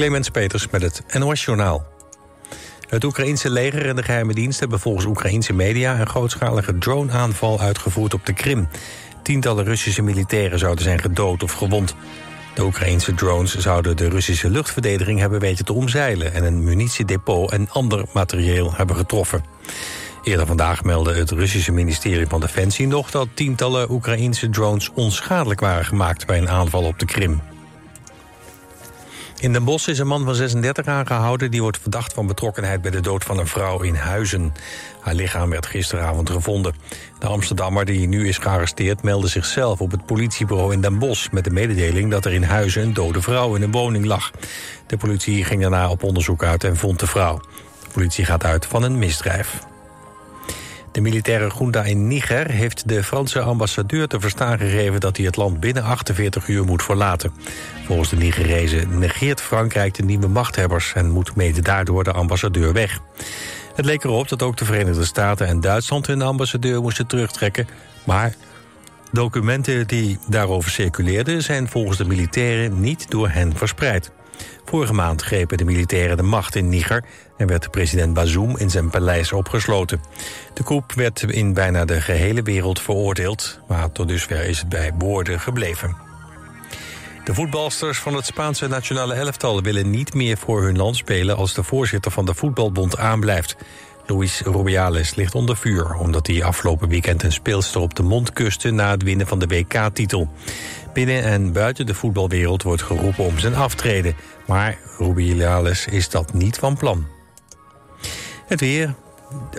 [0.00, 1.86] Clemens Peters met het NOS Journaal.
[2.88, 6.00] Het Oekraïense leger en de geheime dienst hebben volgens Oekraïense media...
[6.00, 8.68] een grootschalige drone-aanval uitgevoerd op de Krim.
[9.22, 11.94] Tientallen Russische militairen zouden zijn gedood of gewond.
[12.54, 16.32] De Oekraïense drones zouden de Russische luchtverdediging hebben weten te omzeilen...
[16.32, 19.44] en een munitiedepot en ander materieel hebben getroffen.
[20.22, 23.10] Eerder vandaag meldde het Russische ministerie van Defensie nog...
[23.10, 26.26] dat tientallen Oekraïense drones onschadelijk waren gemaakt...
[26.26, 27.40] bij een aanval op de Krim.
[29.40, 31.50] In Den Bosch is een man van 36 aangehouden...
[31.50, 34.52] die wordt verdacht van betrokkenheid bij de dood van een vrouw in Huizen.
[35.00, 36.74] Haar lichaam werd gisteravond gevonden.
[37.18, 41.30] De Amsterdammer die nu is gearresteerd meldde zichzelf op het politiebureau in Den Bosch...
[41.30, 44.30] met de mededeling dat er in Huizen een dode vrouw in een woning lag.
[44.86, 47.40] De politie ging daarna op onderzoek uit en vond de vrouw.
[47.82, 49.69] De politie gaat uit van een misdrijf.
[50.92, 55.00] De militaire junta in Niger heeft de Franse ambassadeur te verstaan gegeven...
[55.00, 57.32] dat hij het land binnen 48 uur moet verlaten.
[57.84, 60.92] Volgens de Nigerezen negeert Frankrijk de nieuwe machthebbers...
[60.92, 62.98] en moet mede daardoor de ambassadeur weg.
[63.74, 66.06] Het leek erop dat ook de Verenigde Staten en Duitsland...
[66.06, 67.68] hun ambassadeur moesten terugtrekken,
[68.04, 68.34] maar...
[69.12, 74.12] Documenten die daarover circuleerden zijn volgens de militairen niet door hen verspreid.
[74.64, 77.04] Vorige maand grepen de militairen de macht in Niger...
[77.36, 80.00] en werd president Bazoum in zijn paleis opgesloten.
[80.54, 83.60] De coup werd in bijna de gehele wereld veroordeeld...
[83.68, 85.96] maar tot dusver is het bij woorden gebleven.
[87.24, 91.54] De voetbalsters van het Spaanse nationale elftal willen niet meer voor hun land spelen als
[91.54, 93.56] de voorzitter van de voetbalbond aanblijft.
[94.06, 98.70] Luis Rubiales ligt onder vuur omdat hij afgelopen weekend een speelster op de mond kuste
[98.70, 100.28] na het winnen van de WK-titel.
[100.92, 106.58] Binnen en buiten de voetbalwereld wordt geroepen om zijn aftreden, maar Rubiales is dat niet
[106.58, 107.06] van plan.
[108.46, 108.94] Het weer.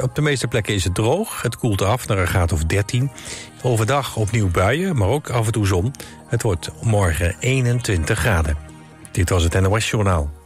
[0.02, 1.42] Op de meeste plekken is het droog.
[1.42, 3.12] Het koelt af naar een graad of 13.
[3.62, 5.94] Overdag opnieuw buien, maar ook af en toe zon.
[6.28, 8.58] Het wordt morgen 21 graden.
[9.12, 10.41] Dit was het NOS Journaal.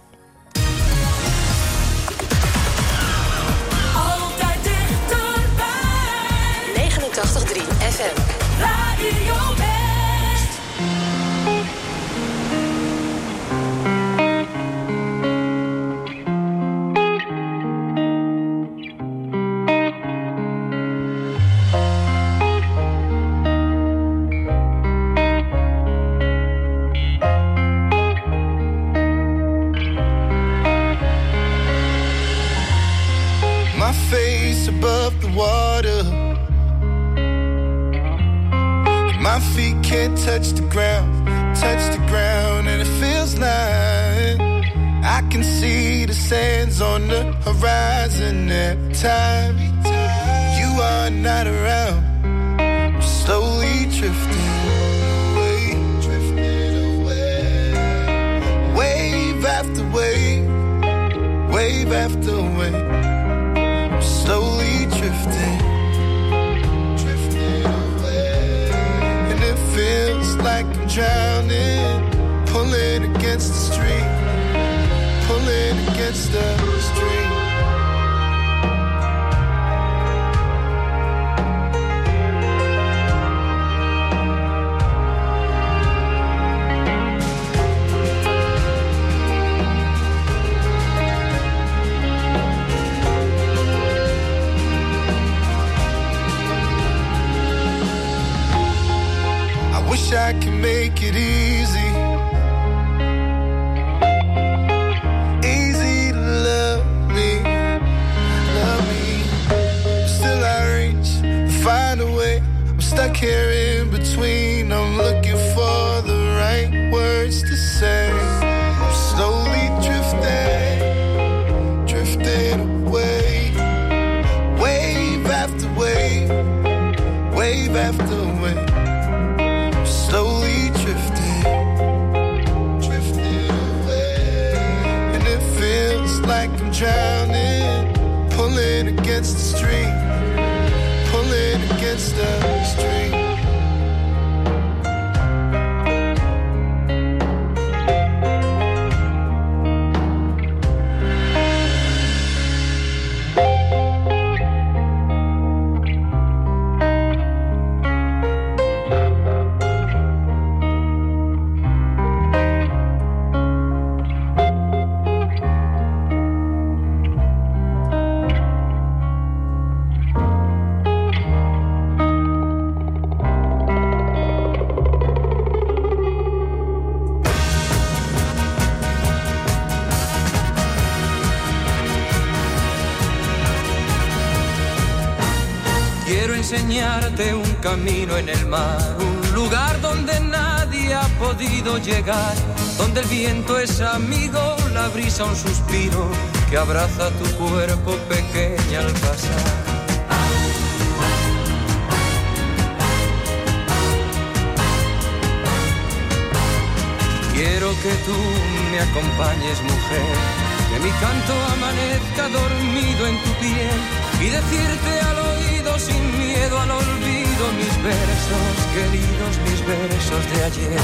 [217.85, 220.81] Versos, queridos, mis versos de ayer.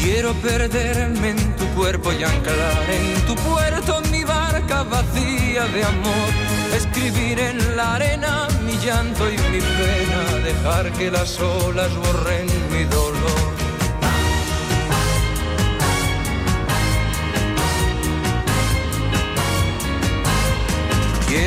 [0.00, 6.30] Quiero perderme en tu cuerpo y anclar en tu puerto mi barca vacía de amor.
[6.74, 12.84] Escribir en la arena mi llanto y mi pena, dejar que las olas borren mi
[12.84, 13.67] dolor.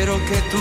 [0.03, 0.57] Quiero que tú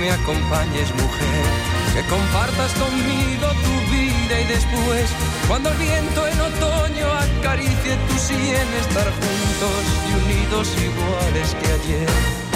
[0.00, 1.44] me acompañes, mujer,
[1.92, 5.10] que compartas conmigo tu vida y después,
[5.46, 12.47] cuando el viento en otoño acaricie tu sien, estar juntos y unidos iguales que ayer.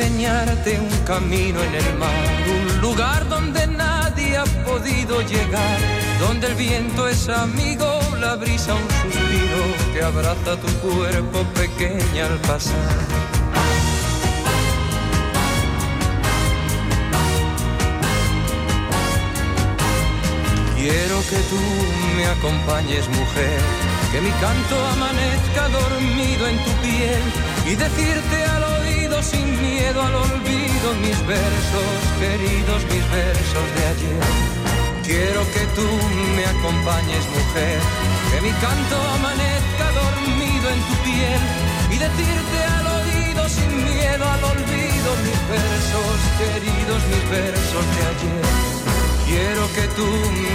[0.00, 2.10] Enseñarte un camino en el mar,
[2.48, 5.78] un lugar donde nadie ha podido llegar,
[6.18, 12.38] donde el viento es amigo, la brisa un suspiro que abraza tu cuerpo pequeña al
[12.40, 12.74] pasar.
[20.74, 21.62] Quiero que tú
[22.16, 23.60] me acompañes, mujer,
[24.10, 27.22] que mi canto amanezca dormido en tu piel
[27.66, 28.43] y decirte
[29.30, 34.24] sin miedo al olvido mis versos, queridos mis versos de ayer.
[35.08, 35.88] Quiero que tú
[36.36, 37.78] me acompañes, mujer,
[38.30, 41.42] que mi canto amanezca dormido en tu piel
[41.94, 48.44] y decirte al oído sin miedo al olvido mis versos, queridos mis versos de ayer.
[49.28, 50.08] Quiero que tú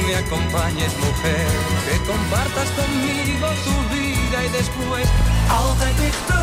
[0.07, 1.47] me acompañes, mujer,
[1.85, 5.07] que compartas conmigo tu vida y después
[5.49, 6.38] Altijd dichterbij.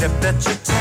[0.00, 0.79] Step that you take,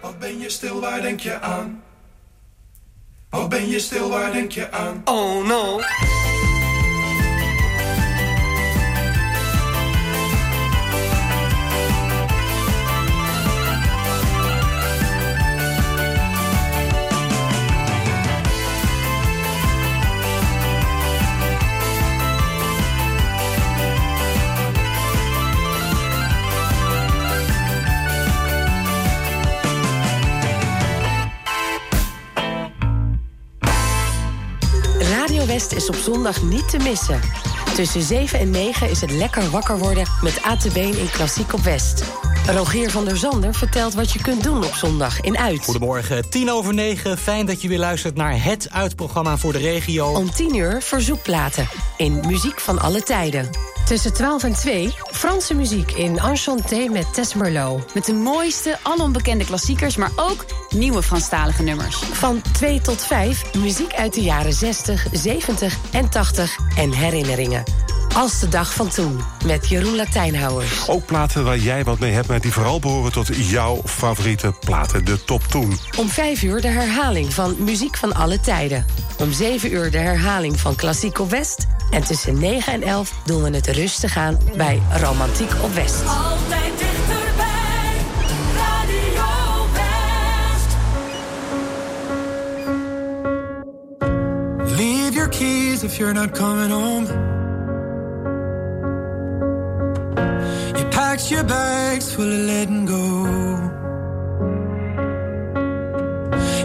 [0.00, 1.82] Wat ben je stil, waar denk je aan?
[3.30, 5.02] Wat ben je stil, waar denk je aan?
[5.04, 5.80] Oh no.
[35.54, 37.20] West is op zondag niet te missen.
[37.74, 42.04] Tussen 7 en 9 is het lekker wakker worden met ATB in Klassiek op West.
[42.46, 45.64] Rogier van der Zander vertelt wat je kunt doen op zondag in Uit.
[45.64, 47.18] Goedemorgen, tien over negen.
[47.18, 50.06] Fijn dat je weer luistert naar het uitprogramma voor de regio.
[50.06, 53.50] Om 10 uur verzoekplaten in Muziek van alle tijden.
[53.84, 57.94] Tussen 12 en 2 Franse muziek in Enchanté met Tess Merlot.
[57.94, 61.96] Met de mooiste, alombekende klassiekers, maar ook nieuwe Franstalige nummers.
[61.96, 67.62] Van 2 tot 5 muziek uit de jaren 60, 70 en 80 en herinneringen.
[68.14, 70.88] Als de dag van toen met Jeroen Latijnhouwers.
[70.88, 75.04] Ook platen waar jij wat mee hebt, maar die vooral behoren tot jouw favoriete platen.
[75.04, 75.78] De top toen.
[75.98, 78.86] Om 5 uur de herhaling van Muziek van alle tijden.
[79.18, 81.66] Om 7 uur de herhaling van Klassiek op West.
[81.90, 86.06] En tussen 9 en 11 doen we het rustig aan bij Romantiek op West.
[86.06, 87.96] Altijd dichterbij.
[88.56, 90.76] Radio West.
[94.76, 97.42] Leave your keys if you're not coming home.
[101.14, 103.04] Packed your bags full of letting go.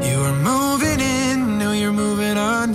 [0.10, 2.74] You were moving in, now you're moving on.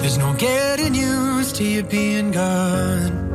[0.00, 3.31] There's no getting used to you being gone.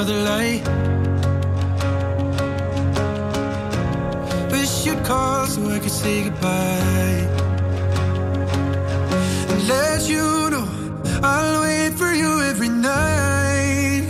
[0.00, 0.62] Another lie.
[4.52, 7.20] Wish you'd call so I could say goodbye.
[9.52, 10.68] And let you know
[11.22, 14.06] I'll wait for you every night.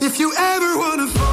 [0.00, 1.29] If you ever wanna fall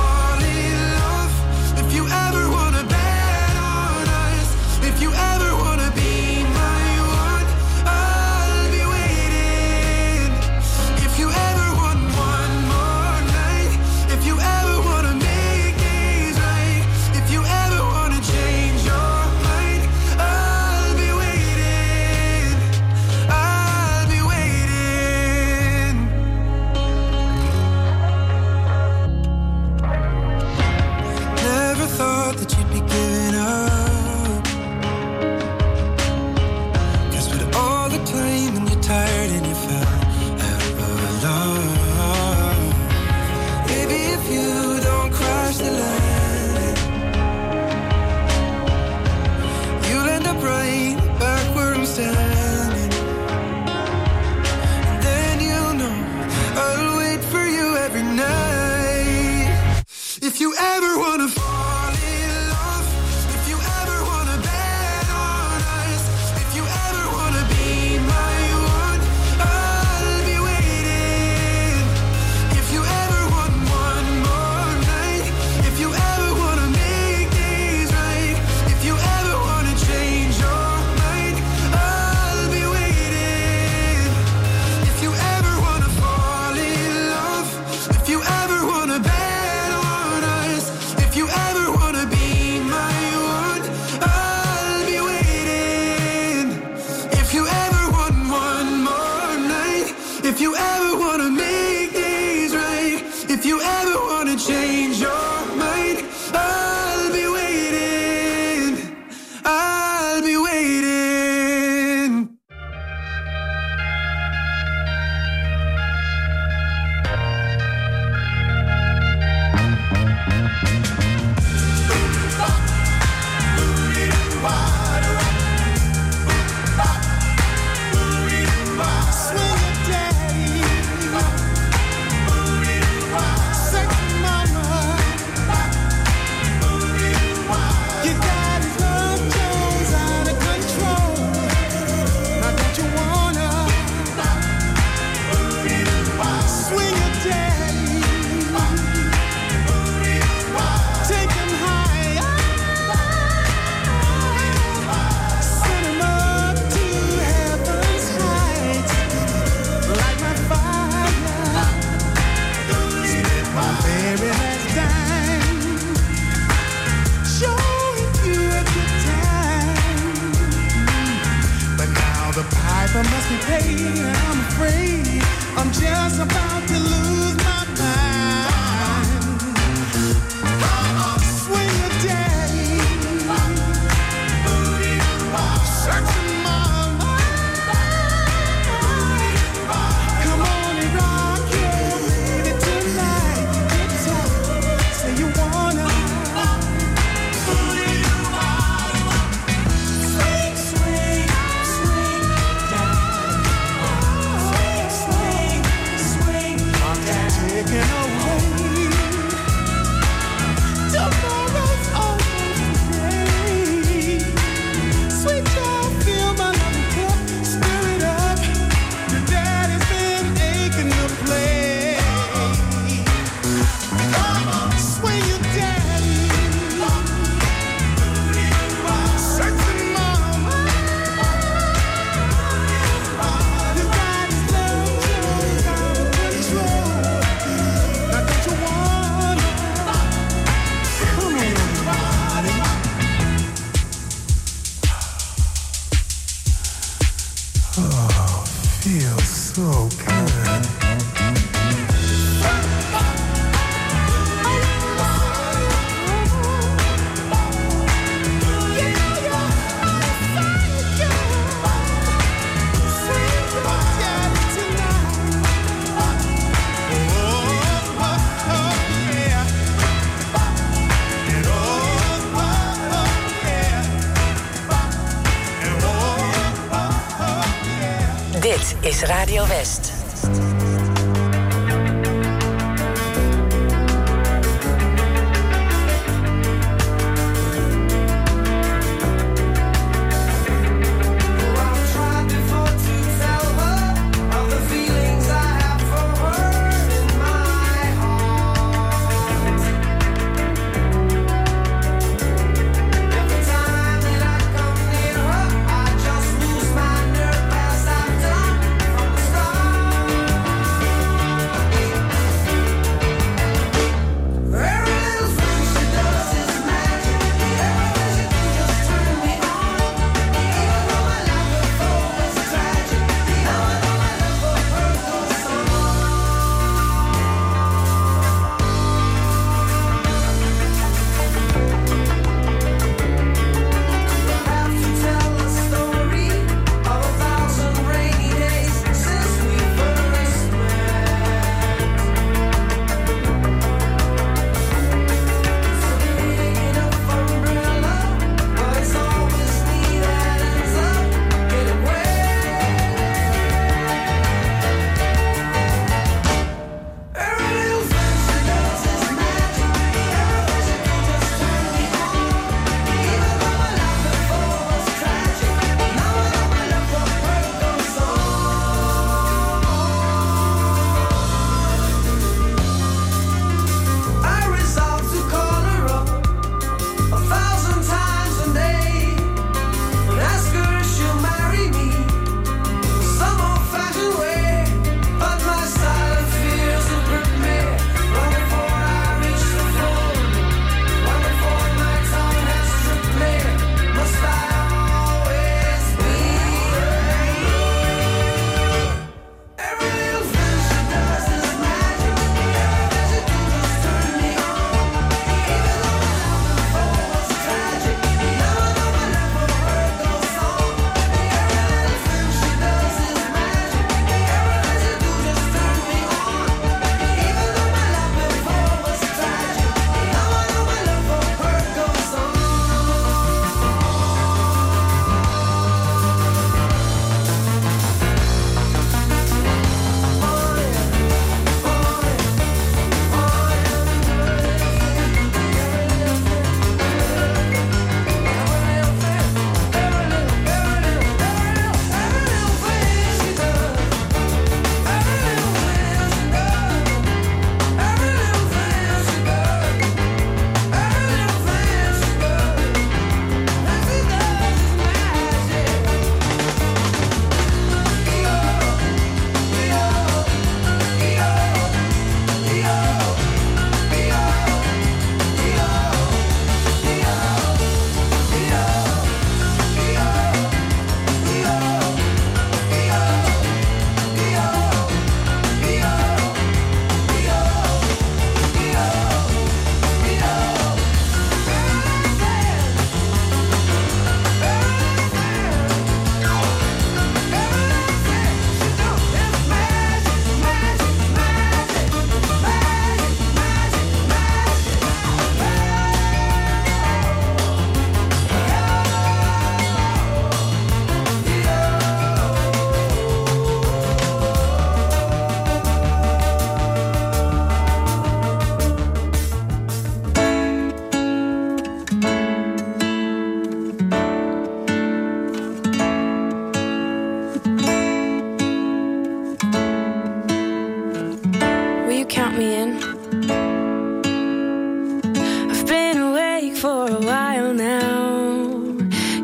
[526.68, 528.52] for a while now.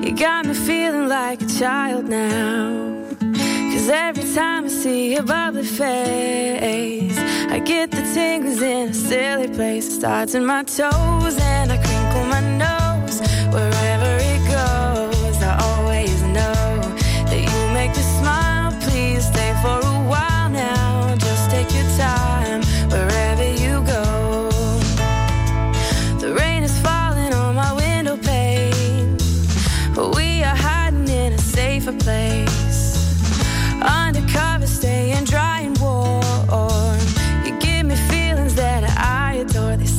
[0.04, 3.06] You got me feeling like a child now.
[3.72, 7.18] Cause every time I see your bubbly face,
[7.56, 9.88] I get the tingles in a silly place.
[9.88, 13.20] It starts in my toes and I crinkle my nose
[13.54, 14.23] wherever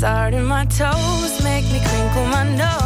[0.04, 0.30] adore.
[0.30, 2.83] They start in my toes, make me crinkle my nose.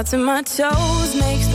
[0.00, 1.49] out to my toes makes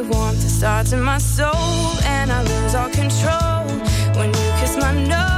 [0.00, 0.48] your warmth.
[0.48, 3.66] Starts in my soul, and I lose all control.
[4.16, 5.29] When you kiss my nose,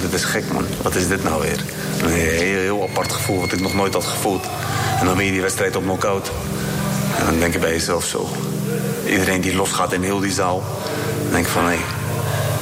[0.00, 0.66] van dit is gek man.
[0.82, 1.64] Wat is dit nou weer?
[2.02, 4.44] Een heel, heel apart gevoel wat ik nog nooit had gevoeld.
[5.00, 6.30] En dan ben je die wedstrijd op knockout.
[7.18, 8.28] En dan denk je bij jezelf zo.
[9.06, 10.62] Iedereen die losgaat in heel die zaal.
[11.22, 11.76] Dan denk ik van hé,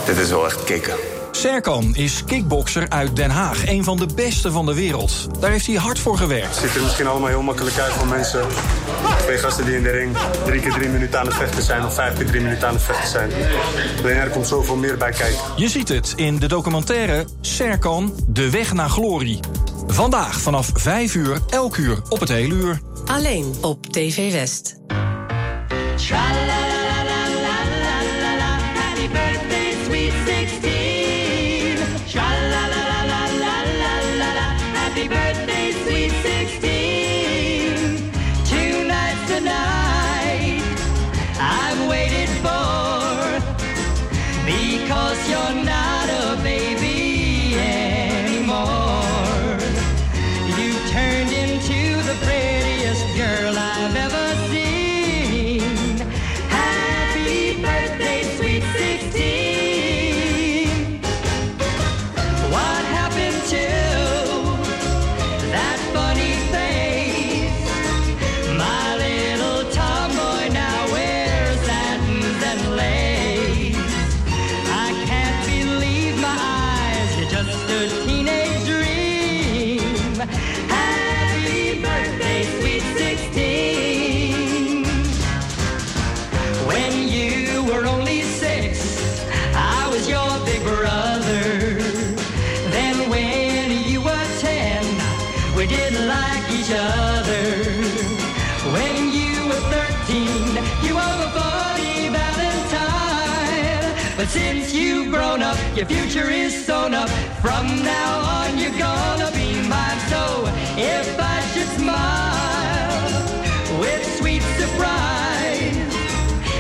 [0.07, 0.95] dit is wel echt kicken.
[1.31, 3.67] Serkan is kickbokser uit Den Haag.
[3.69, 5.27] Een van de beste van de wereld.
[5.41, 6.47] Daar heeft hij hard voor gewerkt.
[6.47, 8.41] Het ziet er misschien allemaal heel makkelijk uit voor mensen.
[9.25, 11.85] Twee gasten die in de ring drie keer drie minuten aan het vechten zijn...
[11.85, 13.31] of vijf keer drie minuten aan het vechten zijn.
[13.99, 15.39] Alleen er komt zoveel meer bij kijken.
[15.57, 19.41] Je ziet het in de documentaire Serkan, de weg naar glorie.
[19.87, 22.81] Vandaag vanaf 5 uur, elk uur op het hele uur.
[23.07, 24.77] Alleen op TV West.
[26.09, 26.74] Happy
[105.15, 107.09] grown up, your future is sewn up.
[107.41, 110.01] From now on, you're gonna be mine.
[110.13, 110.23] So
[110.77, 113.21] if I should smile
[113.81, 115.77] with sweet surprise.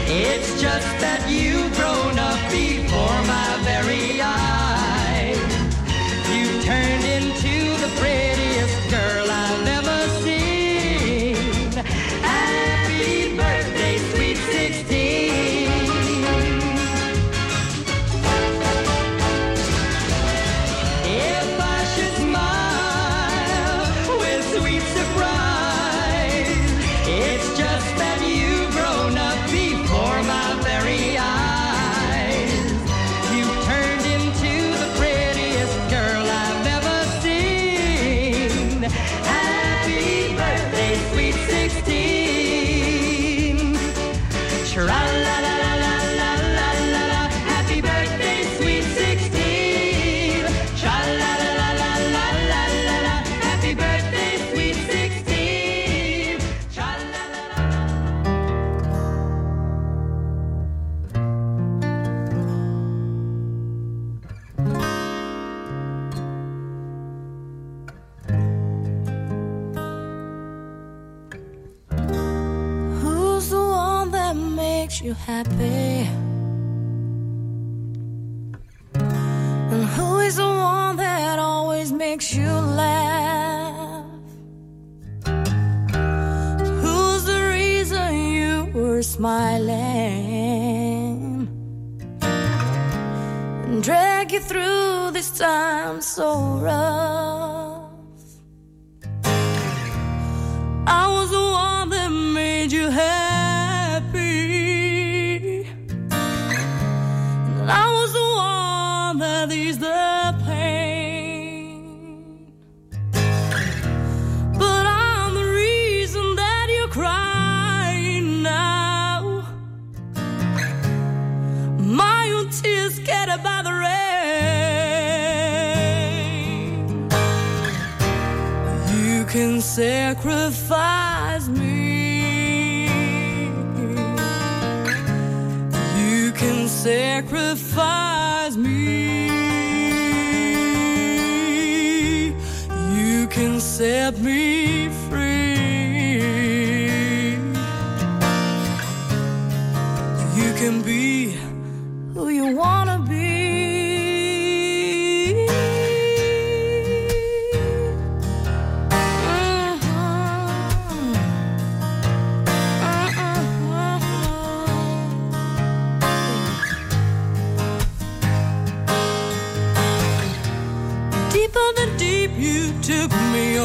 [0.06, 1.73] It's just that you've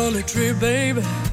[0.09, 1.28] Tree, baby.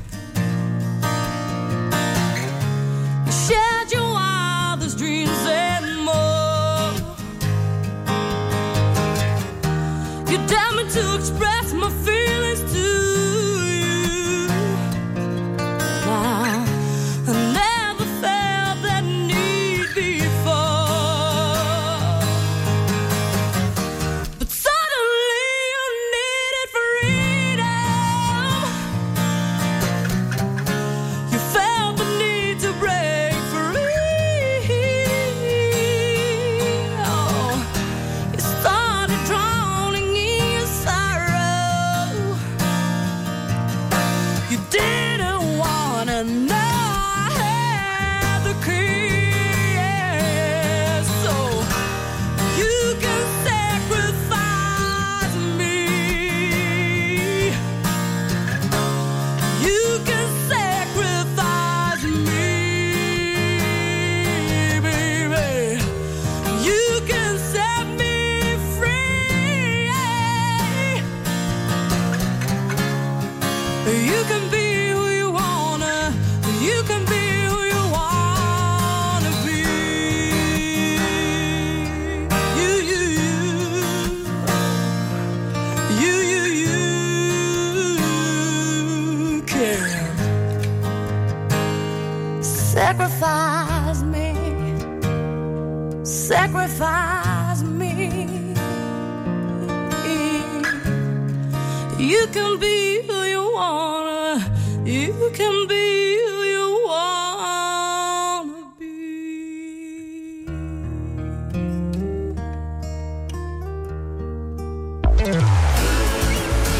[101.98, 104.44] You can be who you wanna.
[104.84, 108.86] You can be who you wanna be.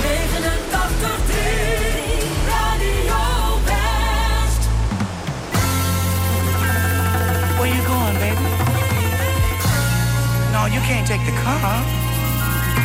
[0.03, 3.21] Negen en tachtig drie, Radio
[3.67, 4.63] West.
[7.59, 8.49] Where you going, baby?
[10.53, 11.83] No, you can't take the car.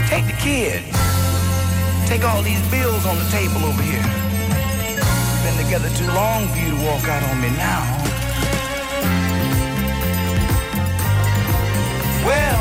[0.10, 0.91] Take the kid.
[2.12, 4.04] Take all these bills on the table over here.
[5.48, 7.82] Been together too long for you to walk out on me now.
[12.28, 12.61] Well,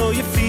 [0.00, 0.39] so you feel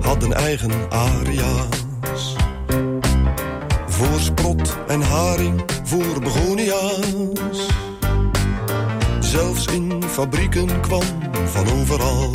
[0.00, 2.36] Hadden eigen aria's.
[3.86, 7.66] Voor sprot en haring, voor begonia's.
[9.20, 11.04] Zelfs in fabrieken kwam
[11.44, 12.30] van overal.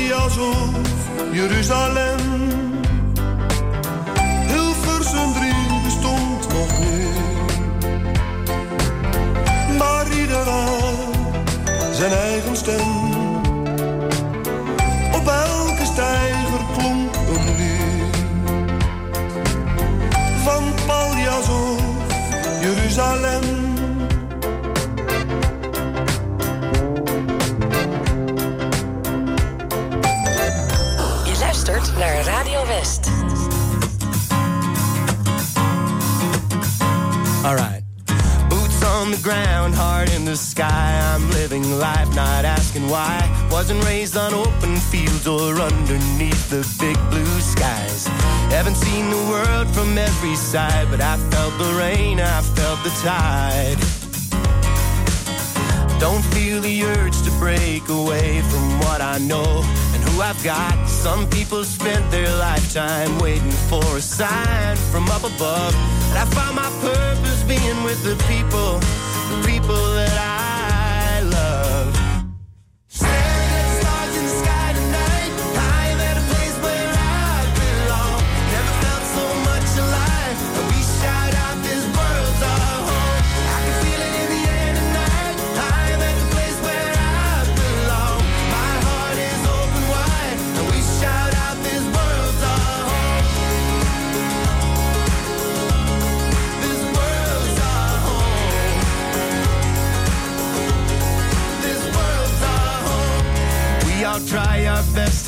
[0.00, 0.70] Paljas of
[1.32, 2.20] Jeruzalem.
[4.46, 5.52] Hilversum 3
[5.84, 7.18] bestond nog niet.
[9.78, 10.44] Maar ieder
[11.92, 12.99] zijn eigen stem.
[32.00, 33.10] Naar Radio West.
[37.44, 37.82] Alright.
[38.48, 41.14] Boots on the ground, heart in the sky.
[41.14, 43.20] I'm living life, not asking why.
[43.50, 48.06] Wasn't raised on open fields or underneath the big blue skies.
[48.48, 52.92] Haven't seen the world from every side, but I felt the rain, I felt the
[53.02, 53.78] tide.
[56.00, 59.89] Don't feel the urge to break away from what I know and who
[60.20, 60.86] I've got.
[60.86, 65.74] Some people spent their lifetime waiting for a sign from up above.
[66.10, 68.78] And I found my purpose being with the people,
[69.30, 70.59] the people that I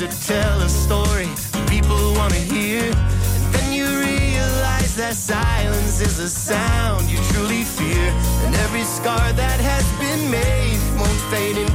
[0.09, 1.29] to tell a story
[1.67, 2.83] people want to hear.
[2.83, 8.11] And then you realize that silence is a sound you truly fear.
[8.43, 11.71] And every scar that has been made won't fade in